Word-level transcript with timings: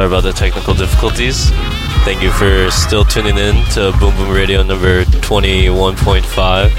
Sorry 0.00 0.08
about 0.08 0.22
the 0.22 0.32
technical 0.32 0.72
difficulties. 0.72 1.50
Thank 2.06 2.22
you 2.22 2.30
for 2.30 2.70
still 2.70 3.04
tuning 3.04 3.36
in 3.36 3.62
to 3.72 3.92
Boom 4.00 4.16
Boom 4.16 4.30
Radio 4.30 4.62
number 4.62 5.04
21.5. 5.04 6.72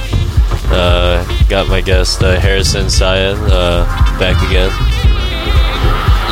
Uh, 0.71 1.47
got 1.47 1.67
my 1.67 1.81
guest 1.81 2.23
uh, 2.23 2.39
Harrison 2.39 2.89
Sayed 2.89 3.37
uh, 3.37 3.85
back 4.17 4.41
again. 4.41 4.71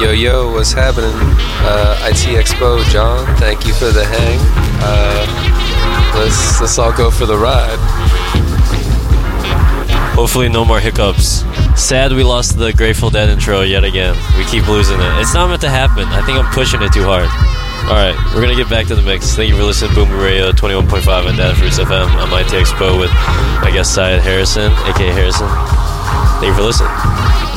Yo, 0.02 0.09
yo, 0.09 0.52
what's 0.52 0.71
happening? 0.71 1.13
Uh, 1.62 2.09
IT 2.09 2.25
Expo, 2.44 2.84
John, 2.90 3.38
thank 3.38 3.67
you 3.67 3.73
for 3.76 3.91
the 3.91 4.03
hang. 4.03 4.40
Uh, 4.81 6.17
let's, 6.17 6.59
let's 6.59 6.80
all 6.80 6.91
go 6.91 7.12
for 7.12 7.27
the 7.27 7.38
ride. 7.38 7.98
Hopefully, 10.20 10.50
no 10.50 10.66
more 10.66 10.82
hiccups. 10.82 11.46
Sad 11.80 12.12
we 12.12 12.26
lost 12.26 12.58
the 12.58 12.73
Grateful 12.73 13.09
Dead 13.09 13.30
intro 13.30 13.62
yet 13.62 13.86
again. 13.86 14.18
We 14.38 14.44
keep 14.44 14.68
losing 14.68 15.00
it. 15.00 15.12
It's 15.22 15.34
not 15.34 15.48
meant 15.48 15.62
to 15.62 15.70
happen. 15.70 16.04
I 16.09 16.22
think 16.26 16.38
I'm 16.38 16.54
pushing 16.54 16.82
it 16.82 16.92
too 16.92 17.04
hard. 17.05 17.30
Alright, 17.88 18.18
we're 18.36 18.42
gonna 18.42 18.54
get 18.54 18.70
back 18.70 18.88
to 18.88 18.95
the 18.95 19.02
mix. 19.02 19.34
Thank 19.34 19.48
you 19.48 19.55
for 19.55 19.64
listening 19.64 19.95
Boom 19.95 20.12
Radio 20.12 20.52
21.5 20.52 21.30
and 21.30 21.40
Datafruits 21.40 21.82
FM. 21.82 22.09
I'm 22.20 22.34
IT 22.34 22.52
Expo 22.52 23.00
with 23.00 23.12
my 23.64 23.72
guest 23.73 23.95
Sayed 23.95 24.20
Harrison, 24.20 24.73
aka 24.92 25.09
Harrison. 25.09 25.48
Thank 26.42 26.48
you 26.48 26.54
for 26.54 26.64
listening. 26.64 27.48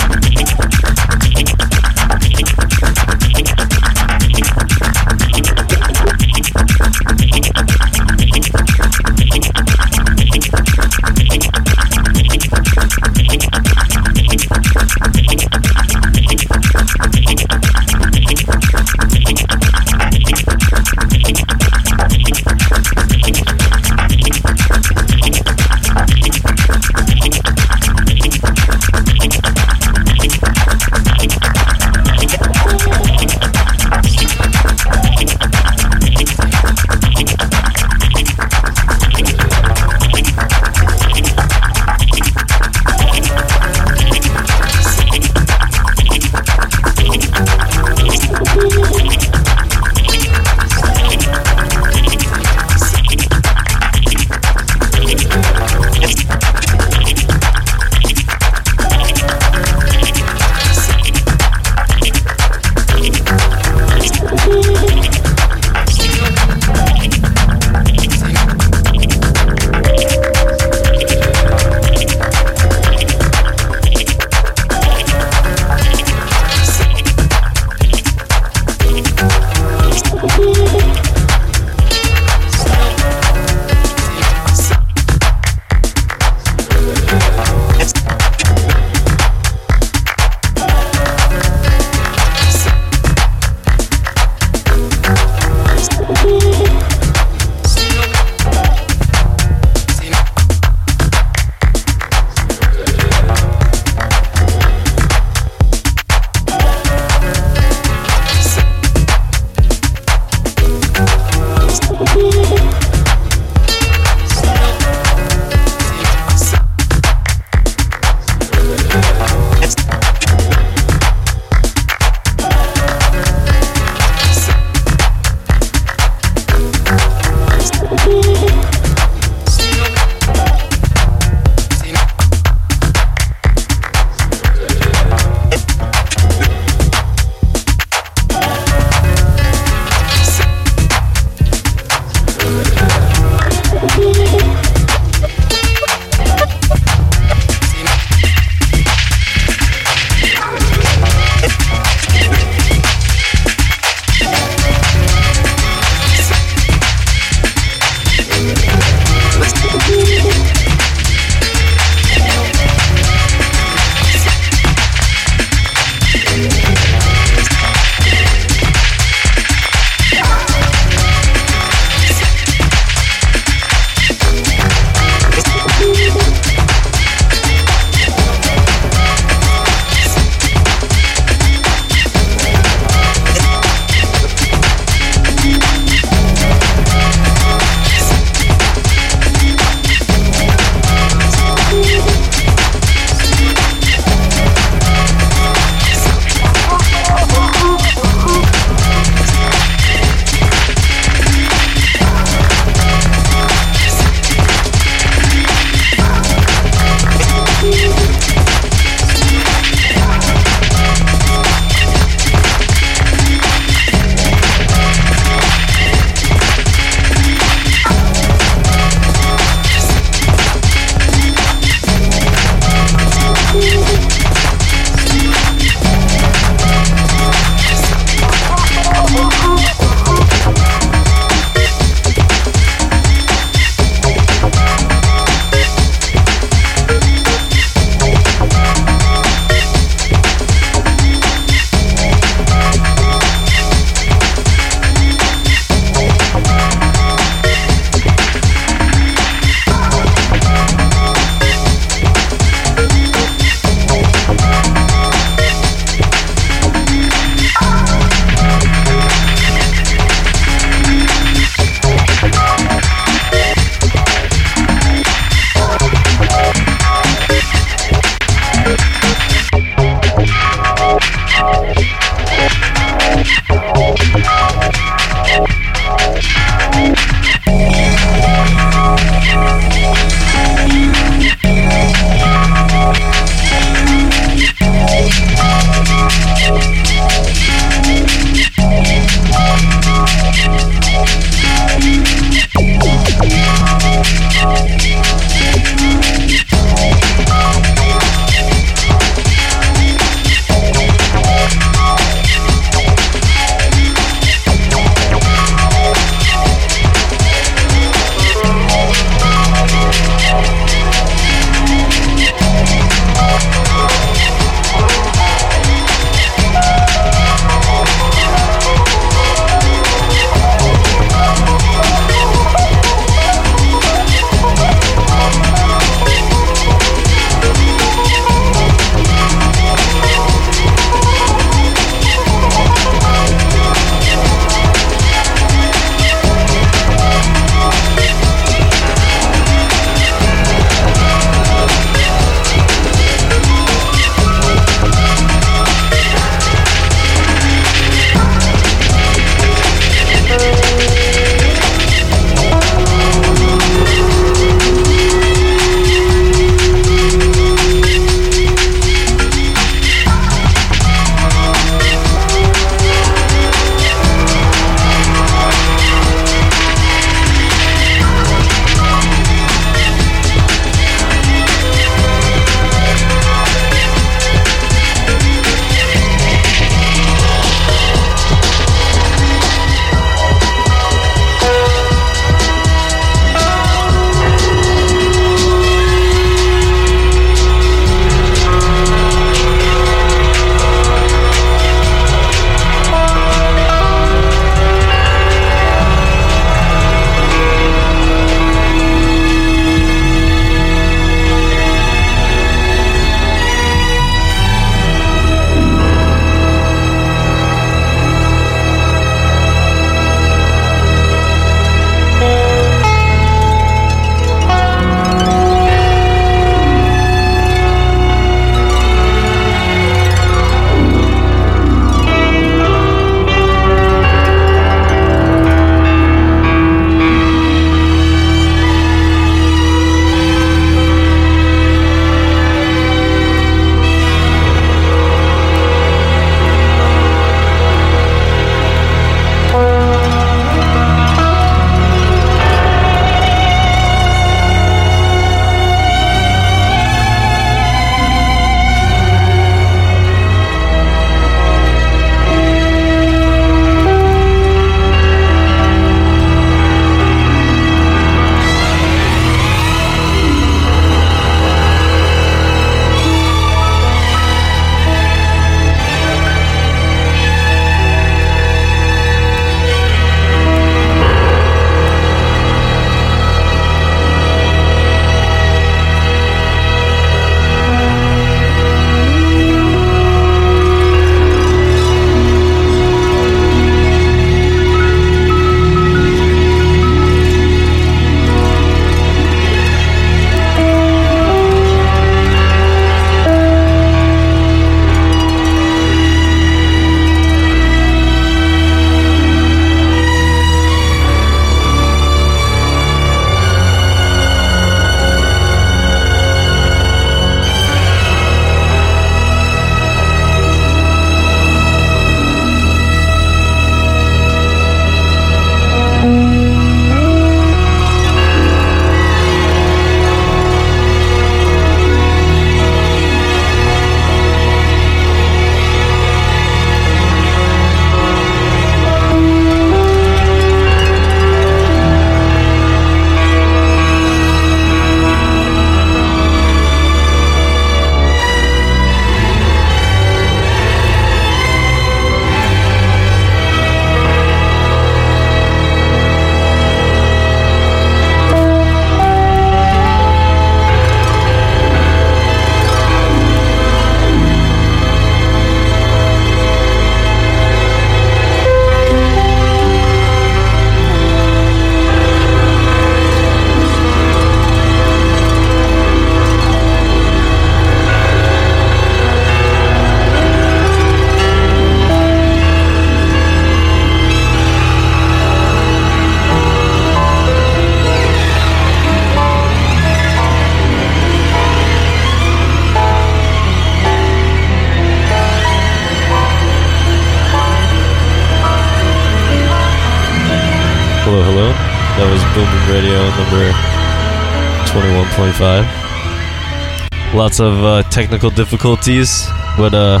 21.5. 595.32 597.14
Lots 597.14 597.40
of 597.40 597.64
uh, 597.64 597.82
technical 597.84 598.28
difficulties, 598.30 599.26
but 599.56 599.72
uh, 599.72 600.00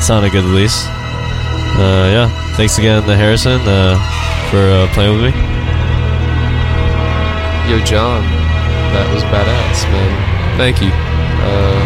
sounded 0.00 0.32
good 0.32 0.44
at 0.44 0.50
least. 0.54 0.86
Uh, 1.78 2.10
yeah, 2.12 2.28
thanks 2.56 2.76
again 2.78 3.02
to 3.04 3.16
Harrison 3.16 3.60
uh, 3.62 3.96
for 4.50 4.58
uh, 4.58 4.86
playing 4.92 5.14
with 5.16 5.32
me. 5.32 5.40
Yo, 7.70 7.78
John, 7.84 8.22
that 8.92 9.08
was 9.14 9.22
badass, 9.24 9.84
man. 9.90 10.58
Thank 10.58 10.82
you. 10.82 10.90
Uh, 10.92 11.80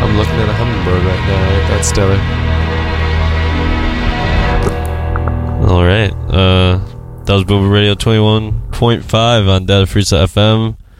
I'm 0.00 0.16
looking 0.16 0.34
at 0.34 0.48
a 0.48 0.52
hummingbird 0.54 1.04
right 1.04 1.24
now. 1.28 1.50
Ain't 1.50 1.68
that 1.68 1.84
stellar? 1.84 2.18
All 5.68 5.84
right. 5.84 6.12
Uh, 6.32 6.78
that 7.24 7.34
was 7.34 7.44
Boom 7.44 7.64
Boom 7.64 7.70
Radio 7.70 7.94
21.5 7.94 9.48
on 9.48 9.66
Datafruits 9.66 10.16
FM. 10.16 10.77